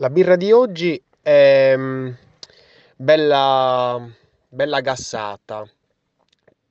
[0.00, 2.10] La birra di oggi è mm,
[2.94, 4.08] bella,
[4.48, 5.68] bella gassata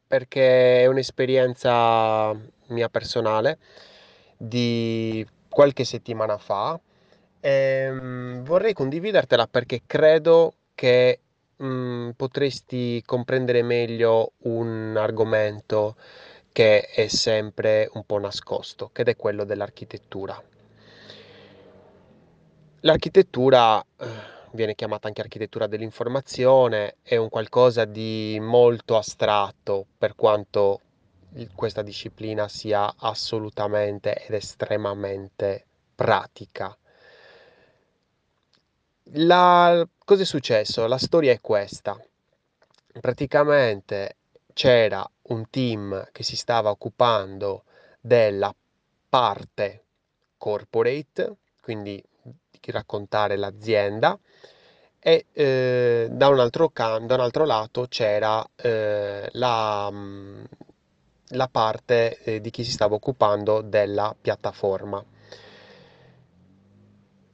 [0.07, 2.34] perché è un'esperienza
[2.68, 3.58] mia personale
[4.38, 6.79] di qualche settimana fa
[7.42, 11.20] e mm, vorrei condividertela perché credo che
[11.62, 15.98] mm, potresti comprendere meglio un argomento
[16.54, 20.41] che è sempre un po' nascosto, ed è quello dell'architettura.
[22.82, 24.05] L'architettura, eh,
[24.51, 30.82] viene chiamata anche architettura dell'informazione, è un qualcosa di molto astratto per quanto
[31.56, 36.75] questa disciplina sia assolutamente ed estremamente pratica.
[39.14, 39.88] La...
[40.06, 40.86] Cosa è successo?
[40.86, 42.00] La storia è questa.
[43.00, 44.17] Praticamente
[44.53, 47.64] c'era un team che si stava occupando
[48.00, 48.53] della
[49.09, 49.84] parte
[50.38, 52.03] corporate, quindi di
[52.66, 54.17] raccontare l'azienda,
[55.00, 60.44] e eh, da un altro, can- da un altro lato c'era eh, la, mm,
[61.30, 65.04] la parte eh, di chi si stava occupando della piattaforma.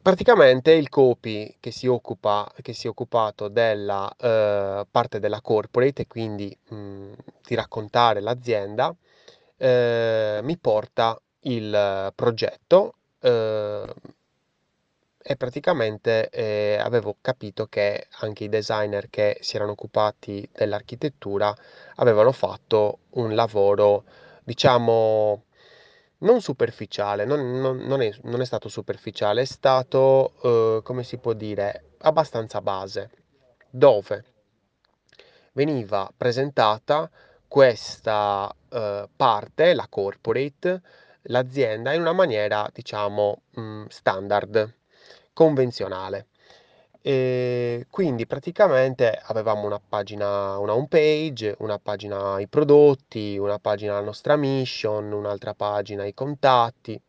[0.01, 6.01] Praticamente il copy che si occupa, che si è occupato della eh, parte della corporate
[6.01, 7.11] e quindi mh,
[7.47, 8.93] di raccontare l'azienda,
[9.55, 13.93] eh, mi porta il progetto eh,
[15.23, 21.55] e praticamente eh, avevo capito che anche i designer che si erano occupati dell'architettura
[21.95, 24.03] avevano fatto un lavoro,
[24.43, 25.45] diciamo,
[26.19, 31.17] non superficiale, non, non- non è, non è stato superficiale, è stato, eh, come si
[31.17, 33.09] può dire, abbastanza base,
[33.69, 34.23] dove
[35.53, 37.09] veniva presentata
[37.47, 40.81] questa eh, parte, la corporate,
[41.23, 44.73] l'azienda, in una maniera, diciamo, mh, standard,
[45.33, 46.27] convenzionale.
[47.01, 53.93] E quindi praticamente avevamo una pagina, una home page, una pagina i prodotti, una pagina
[53.93, 56.99] la nostra mission, un'altra pagina i contatti,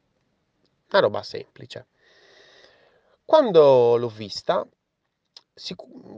[0.91, 1.87] una roba semplice.
[3.25, 4.67] Quando l'ho vista,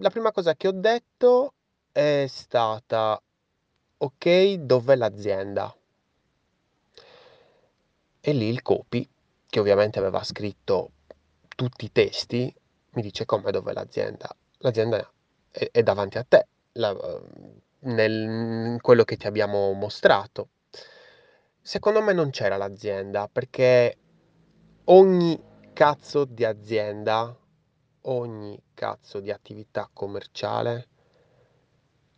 [0.01, 1.53] la prima cosa che ho detto
[1.93, 3.21] è stata,
[3.99, 5.77] ok, dov'è l'azienda?
[8.21, 9.07] E lì il copy,
[9.47, 10.91] che ovviamente aveva scritto
[11.57, 12.55] tutti i testi,
[12.91, 14.29] mi dice come dov'è l'azienda?
[14.59, 15.11] L'azienda
[15.51, 17.21] è, è davanti a te, la-
[17.81, 20.51] nel, in quello che ti abbiamo mostrato.
[21.61, 23.97] Secondo me non c'era l'azienda, perché
[24.85, 27.37] ogni cazzo di azienda,
[28.03, 30.89] ogni cazzo di attività commerciale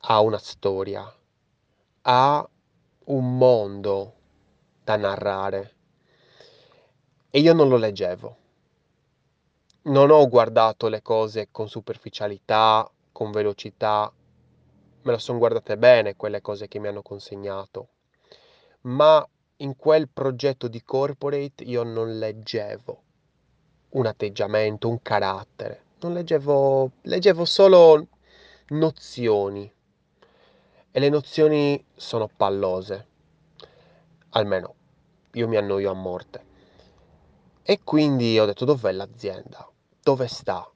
[0.01, 1.11] ha una storia,
[2.03, 2.49] ha
[3.05, 4.15] un mondo
[4.85, 5.75] da narrare
[7.31, 8.37] e io non lo leggevo.
[9.89, 14.13] Non ho guardato le cose con superficialità, con velocità,
[15.03, 17.89] me le son guardate bene quelle cose che mi hanno consegnato,
[18.83, 19.27] ma
[19.57, 23.03] in quel progetto di corporate io non leggevo
[23.93, 28.09] un atteggiamento, un carattere, non leggevo, leggevo solo
[28.69, 29.73] nozioni.
[30.91, 33.07] E le nozioni sono pallose,
[34.31, 34.75] almeno
[35.33, 36.45] io mi annoio a morte.
[37.63, 39.68] E quindi ho detto dov'è l'azienda?
[40.09, 40.67] Dove sta?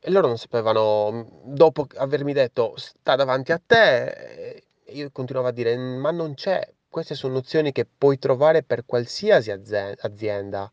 [0.00, 5.76] E loro non sapevano, dopo avermi detto sta davanti a te, io continuavo a dire
[5.76, 6.68] ma non c'è.
[6.88, 10.72] Queste sono nozioni che puoi trovare per qualsiasi azienda.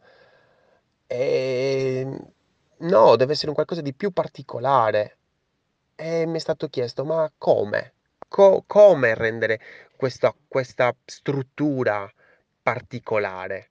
[1.05, 2.07] E
[2.77, 5.17] no, deve essere un qualcosa di più particolare.
[5.93, 7.93] E mi è stato chiesto, ma come?
[8.27, 9.59] Co- come rendere
[9.95, 12.11] questa, questa struttura
[12.63, 13.69] particolare?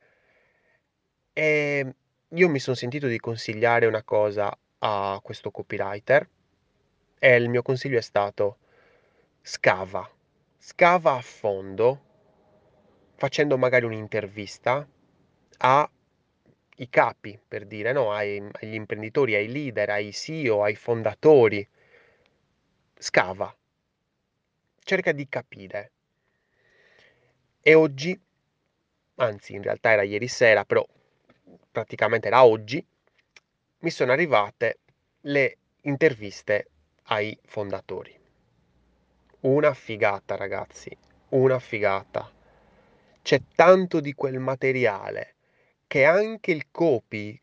[1.32, 1.94] E
[2.32, 6.28] io mi sono sentito di consigliare una cosa a questo copywriter
[7.18, 8.58] e il mio consiglio è stato
[9.42, 10.08] scava,
[10.58, 12.00] scava a fondo,
[13.16, 14.86] facendo magari un'intervista
[15.58, 15.88] ai
[16.88, 18.12] capi, per dire, no?
[18.12, 21.66] Ai- agli imprenditori, ai leader, ai CEO, ai fondatori.
[22.98, 23.56] Scava,
[24.84, 25.92] cerca di capire.
[27.62, 28.18] E oggi,
[29.16, 30.84] anzi in realtà era ieri sera, però
[31.70, 32.84] praticamente era oggi,
[33.80, 34.78] mi sono arrivate
[35.22, 36.68] le interviste
[37.04, 38.16] ai fondatori.
[39.40, 40.96] Una figata, ragazzi,
[41.30, 42.30] una figata.
[43.22, 45.34] C'è tanto di quel materiale
[45.86, 47.38] che anche il copy,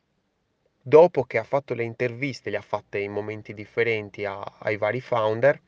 [0.81, 5.01] dopo che ha fatto le interviste, le ha fatte in momenti differenti a- ai vari
[5.01, 5.61] founder,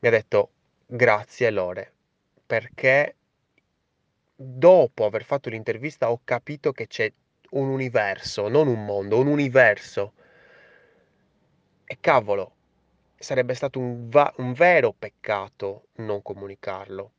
[0.00, 0.50] mi ha detto
[0.86, 1.92] grazie Lore,
[2.46, 3.14] perché
[4.34, 7.12] dopo aver fatto l'intervista ho capito che c'è
[7.50, 10.12] un universo, non un mondo, un universo
[11.90, 12.52] E cavolo,
[13.16, 17.12] sarebbe stato un va un vero peccato non comunicarlo.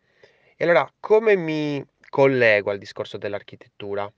[0.55, 4.11] E allora come mi collego al discorso dell'architettura?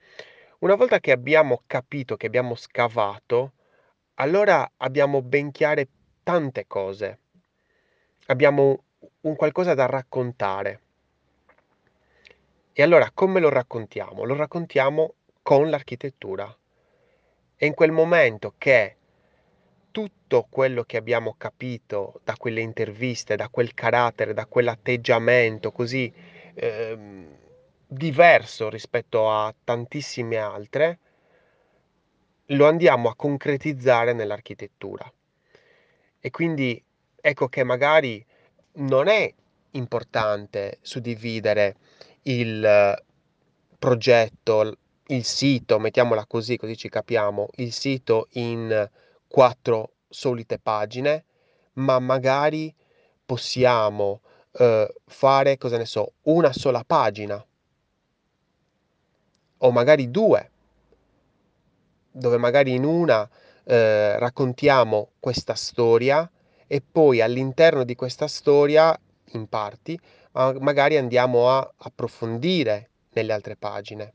[0.60, 3.54] Una volta che abbiamo capito, che abbiamo scavato,
[4.16, 5.88] allora abbiamo ben chiare
[6.24, 7.20] tante cose.
[8.28, 8.84] Abbiamo
[9.22, 10.82] un qualcosa da raccontare.
[12.74, 14.24] E allora come lo raccontiamo?
[14.24, 16.56] Lo raccontiamo con l'architettura.
[17.56, 18.98] È in quel momento che
[19.92, 26.12] tutto quello che abbiamo capito da quelle interviste, da quel carattere, da quell'atteggiamento così
[26.54, 27.38] ehm,
[27.86, 31.00] diverso rispetto a tantissime altre,
[32.48, 35.12] lo andiamo a concretizzare nell'architettura.
[36.20, 36.82] E quindi
[37.20, 38.26] ecco che magari
[38.74, 39.32] non è
[39.72, 41.76] importante suddividere
[42.24, 43.04] il
[43.78, 44.78] progetto,
[45.12, 48.90] il sito, mettiamola così, così ci capiamo, il sito in
[49.28, 51.26] quattro solite pagine,
[51.74, 52.74] ma magari
[53.26, 54.22] possiamo
[54.54, 57.44] eh, fare, cosa ne so, una sola pagina
[59.64, 60.50] o magari due,
[62.12, 63.30] dove magari in una
[63.64, 66.30] eh, raccontiamo questa storia
[66.68, 68.98] e poi all'interno di questa storia,
[69.34, 70.00] in parti,
[70.34, 74.14] magari andiamo a approfondire nelle altre pagine.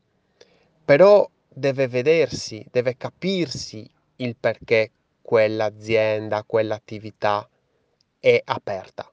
[0.87, 7.49] Però deve vedersi, deve capirsi il perché quell'azienda, quell'attività
[8.21, 9.11] è aperta.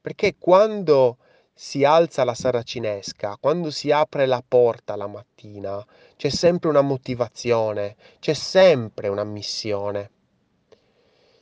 [0.00, 1.16] Perché quando
[1.52, 7.96] si alza la saracinesca, quando si apre la porta la mattina, c'è sempre una motivazione,
[8.20, 10.10] c'è sempre una missione.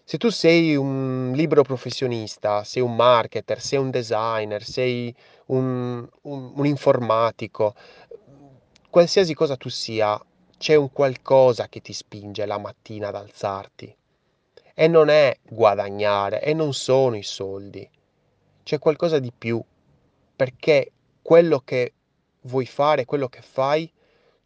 [0.02, 5.14] Se tu sei un libero professionista, sei un marketer, sei un designer, sei
[5.46, 7.74] un, un, un informatico,
[8.92, 10.22] qualsiasi cosa tu sia,
[10.58, 13.96] c'è un qualcosa che ti spinge la mattina ad alzarti.
[14.74, 17.88] E non è guadagnare, e non sono i soldi.
[18.62, 19.64] C'è qualcosa di più,
[20.36, 20.92] perché
[21.22, 21.94] quello che
[22.42, 23.90] vuoi fare, quello che fai,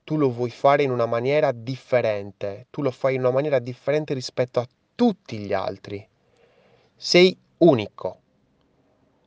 [0.04, 4.14] tu lo vuoi fare in una maniera differente, tu lo fai in una maniera differente
[4.14, 6.08] rispetto a tutti gli altri.
[6.94, 8.20] Sei unico.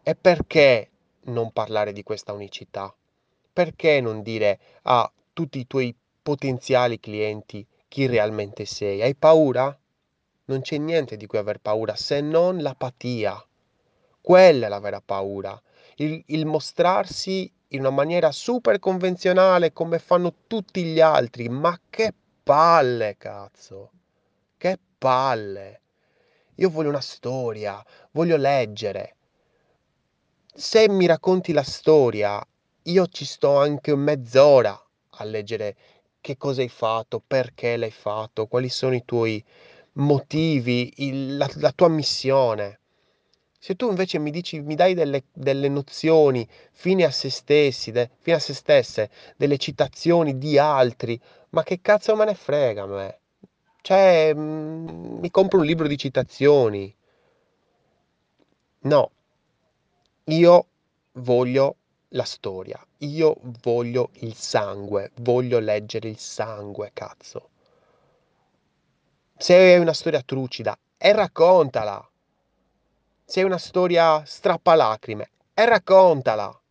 [0.01, 0.89] E perché
[1.23, 2.93] non parlare di questa unicità?
[3.51, 9.01] Perché non dire a tutti i tuoi potenziali clienti chi realmente sei?
[9.01, 9.77] Hai paura?
[10.45, 13.43] Non c'è niente di cui aver paura se non l'apatia.
[14.21, 15.59] Quella è la vera paura.
[15.95, 21.49] Il, il mostrarsi in una maniera super convenzionale come fanno tutti gli altri.
[21.49, 22.13] Ma che
[22.43, 23.91] palle, cazzo!
[24.57, 25.81] Che palle!
[26.55, 29.15] Io voglio una storia, voglio leggere.
[30.53, 32.45] Se mi racconti la storia,
[32.89, 35.75] io ci sto anche mezz'ora a leggere
[36.21, 39.43] che cosa hai fatto, perché l'hai fatto, quali sono i tuoi
[39.93, 42.79] motivi, il, la, la, tua missione.
[43.59, 48.09] Se tu invece mi dici, mi dai delle, delle nozioni fine a se stessi, de,
[48.19, 51.19] fine a se stesse, delle citazioni di altri,
[51.49, 53.19] ma che cazzo me ne frega a me?
[53.81, 56.93] Cioè, mm, mi compro un libro di citazioni.
[58.81, 59.11] No,
[60.25, 60.65] io
[61.13, 61.75] voglio
[62.09, 67.49] la storia, io voglio il sangue, voglio leggere il sangue, cazzo.
[69.37, 72.05] Se hai una storia trucida, e raccontala.
[73.23, 76.61] Se hai una storia strappalacrime, e raccontala.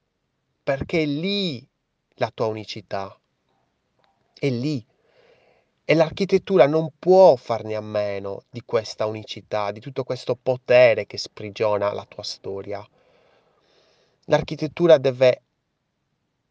[0.63, 1.67] Perché è lì
[2.17, 3.19] la tua unicità.
[4.35, 4.85] È lì.
[5.85, 11.17] E l'architettura non può farne a meno di questa unicità, di tutto questo potere che
[11.17, 12.87] sprigiona la tua storia.
[14.29, 15.43] L'architettura deve,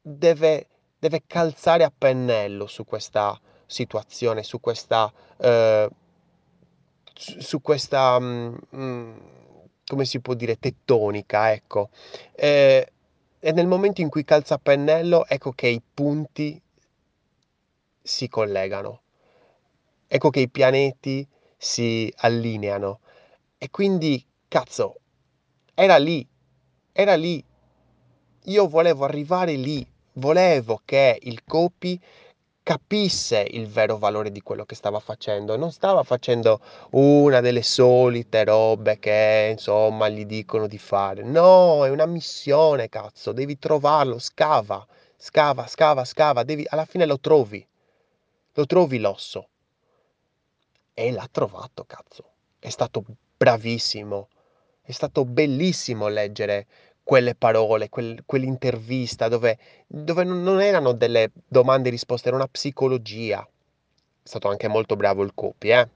[0.01, 0.67] deve,
[0.99, 5.89] deve calzare a pennello su questa situazione, su questa, eh,
[7.13, 9.17] su questa, mm, mm,
[9.85, 11.89] come si può dire, tettonica, ecco.
[12.33, 12.91] Eh,
[13.39, 16.59] e nel momento in cui calza a pennello, ecco che i punti
[18.01, 19.01] si collegano
[20.07, 22.99] ecco che i pianeti si allineano.
[23.57, 24.95] E quindi, cazzo,
[25.73, 26.25] era lì,
[26.91, 27.43] era lì.
[28.47, 31.99] Io volevo arrivare lì, volevo che il copy
[32.63, 36.59] capisse il vero valore di quello che stava facendo non stava facendo
[36.91, 41.23] una delle solite robe che insomma gli dicono di fare.
[41.23, 44.85] No, è una missione, cazzo, devi trovarlo, scava,
[45.17, 47.65] scava, scava, scava, devi alla fine lo trovi.
[48.53, 49.49] Lo trovi l'osso.
[50.93, 52.23] E l'ha trovato, cazzo.
[52.59, 53.03] È stato
[53.35, 54.29] bravissimo.
[54.81, 56.65] È stato bellissimo leggere
[57.07, 63.39] quelle parole, quel, quell'intervista dove, dove non erano delle domande e risposte, era una psicologia.
[63.41, 65.87] È stato anche molto bravo il copy, eh?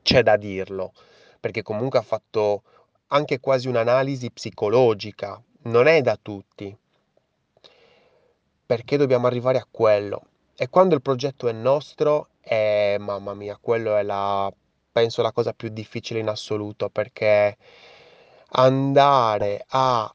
[0.00, 0.92] C'è da dirlo.
[1.40, 2.62] perché comunque ha fatto
[3.08, 6.76] anche quasi un'analisi psicologica, non è da tutti.
[8.66, 10.22] Perché dobbiamo arrivare a quello?
[10.54, 14.52] E quando il progetto è nostro, eh, mamma mia, quello è la,
[14.92, 17.56] penso la cosa più difficile in assoluto, perché
[18.50, 20.12] andare a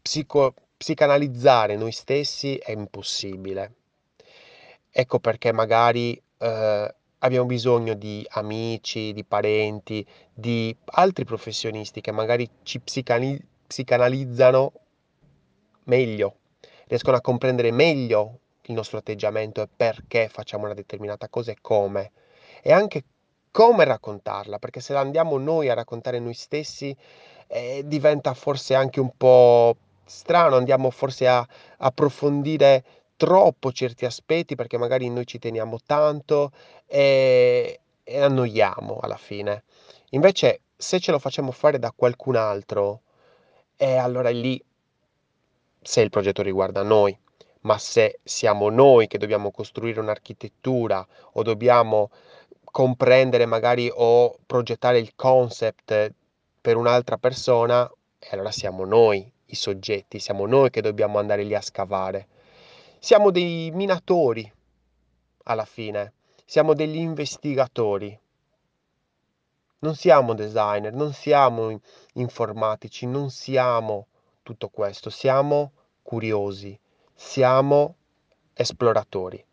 [0.00, 3.74] psico- psicanalizzare noi stessi è impossibile.
[4.90, 12.48] Ecco perché magari eh, abbiamo bisogno di amici, di parenti, di altri professionisti che magari
[12.62, 14.72] ci psicani- psicanalizzano
[15.84, 16.36] meglio,
[16.86, 22.12] riescono a comprendere meglio il nostro atteggiamento e perché facciamo una determinata cosa e come.
[22.62, 23.04] E anche
[23.50, 26.96] come raccontarla, perché se la andiamo noi a raccontare noi stessi,
[27.46, 31.46] eh, diventa forse anche un po' strano, andiamo forse a
[31.78, 32.84] approfondire
[33.16, 36.52] troppo certi aspetti perché magari noi ci teniamo tanto
[36.86, 39.64] e, e annoiamo alla fine.
[40.10, 43.02] Invece, se ce lo facciamo fare da qualcun altro,
[43.76, 44.62] e allora lì,
[45.80, 47.16] se il progetto riguarda noi,
[47.60, 52.10] ma se siamo noi che dobbiamo costruire un'architettura o dobbiamo
[52.78, 56.14] comprendere magari o progettare il concept
[56.60, 61.56] per un'altra persona, e allora siamo noi i soggetti, siamo noi che dobbiamo andare lì
[61.56, 62.28] a scavare.
[63.00, 64.48] Siamo dei minatori
[65.46, 66.12] alla fine,
[66.44, 68.16] siamo degli investigatori.
[69.80, 71.80] Non siamo designer, non siamo
[72.12, 74.06] informatici, non siamo
[74.44, 76.78] tutto questo, siamo curiosi,
[77.12, 77.96] siamo
[78.54, 79.44] esploratori.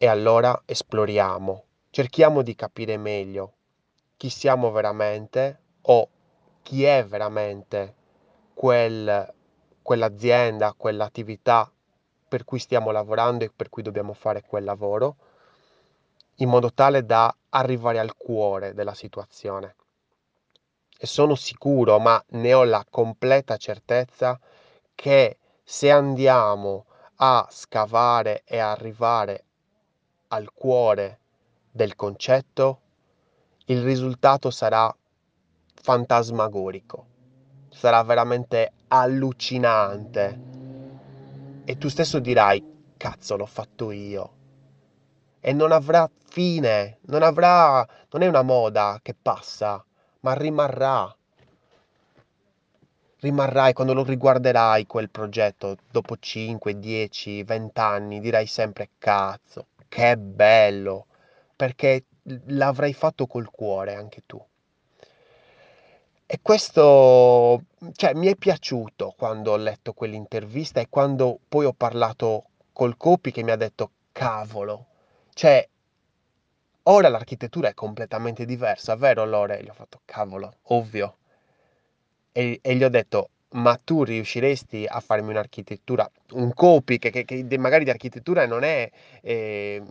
[0.00, 3.54] E allora esploriamo, cerchiamo di capire meglio
[4.16, 6.08] chi siamo veramente o
[6.62, 7.96] chi è veramente
[8.54, 9.34] quel,
[9.82, 11.68] quell'azienda, quell'attività
[12.28, 15.16] per cui stiamo lavorando e per cui dobbiamo fare quel lavoro,
[16.36, 19.74] in modo tale da arrivare al cuore della situazione.
[20.96, 24.38] E sono sicuro, ma ne ho la completa certezza,
[24.94, 26.84] che se andiamo
[27.16, 29.42] a scavare e arrivare
[30.28, 31.18] al cuore
[31.70, 32.80] del concetto,
[33.66, 34.94] il risultato sarà
[35.74, 37.06] fantasmagorico,
[37.70, 40.40] sarà veramente allucinante.
[41.64, 44.32] E tu stesso dirai, cazzo, l'ho fatto io.
[45.40, 49.82] E non avrà fine, non avrà, non è una moda che passa,
[50.20, 51.14] ma rimarrà.
[53.20, 60.16] Rimarrai quando lo riguarderai quel progetto dopo 5, 10, 20 anni, dirai sempre cazzo, che
[60.16, 61.06] bello,
[61.56, 62.04] perché
[62.46, 64.42] l'avrai fatto col cuore anche tu.
[66.30, 72.44] E questo, cioè, mi è piaciuto quando ho letto quell'intervista e quando poi ho parlato
[72.72, 74.86] col Copi che mi ha detto, cavolo,
[75.32, 75.66] cioè,
[76.84, 79.58] ora l'architettura è completamente diversa, vero Lore?
[79.58, 81.16] E gli ho fatto, cavolo, ovvio.
[82.32, 87.24] E, e gli ho detto, ma tu riusciresti a farmi un'architettura, un Copi che, che,
[87.24, 88.90] che magari di architettura non è...
[89.20, 89.82] Eh,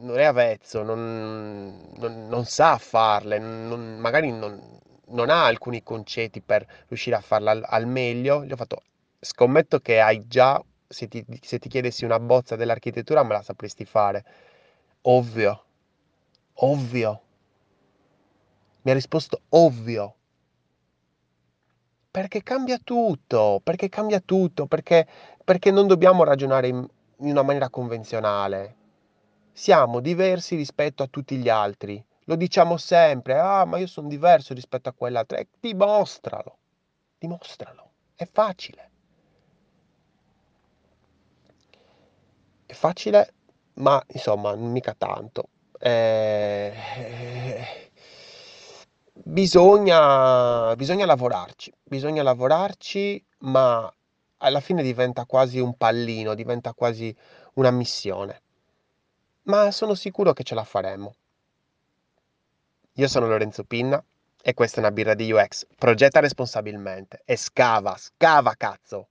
[0.00, 4.78] non è avvezzo, non, non, non sa farle, non, magari non,
[5.08, 8.82] non ha alcuni concetti per riuscire a farla al, al meglio, gli ho fatto,
[9.18, 13.84] scommetto che hai già, se ti, se ti chiedessi una bozza dell'architettura me la sapresti
[13.84, 14.24] fare.
[15.02, 15.64] Ovvio,
[16.54, 17.22] ovvio.
[18.82, 20.14] Mi ha risposto ovvio.
[22.18, 25.06] Perché cambia tutto, perché cambia tutto, perché,
[25.44, 26.84] perché non dobbiamo ragionare in,
[27.18, 28.74] in una maniera convenzionale.
[29.52, 32.04] Siamo diversi rispetto a tutti gli altri.
[32.24, 35.38] Lo diciamo sempre, ah, ma io sono diverso rispetto a quell'altro.
[35.38, 36.58] Eh, dimostralo,
[37.18, 38.90] dimostralo, è facile.
[42.66, 43.32] È facile,
[43.74, 45.50] ma insomma, mica tanto.
[45.78, 46.74] Eh,
[49.28, 53.92] bisogna, bisogna lavorarci, bisogna lavorarci, ma
[54.38, 57.14] alla fine diventa quasi un pallino, diventa quasi
[57.54, 58.40] una missione.
[59.42, 61.14] Ma sono sicuro che ce la faremo.
[62.94, 64.02] Io sono Lorenzo Pinna
[64.42, 65.66] e questa è una birra di UX.
[65.76, 69.08] Progetta responsabilmente e scava, scava cazzo!